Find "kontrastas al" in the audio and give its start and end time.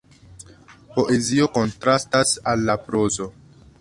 1.57-2.65